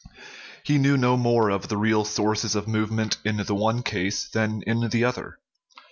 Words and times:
He 0.63 0.79
knew 0.79 0.97
no 0.97 1.15
more 1.15 1.51
of 1.51 1.67
the 1.67 1.77
real 1.77 2.05
sources 2.05 2.55
of 2.55 2.67
movement 2.67 3.17
in 3.23 3.37
the 3.37 3.53
one 3.53 3.83
case 3.83 4.27
than 4.27 4.63
in 4.63 4.89
the 4.89 5.03
other. 5.03 5.37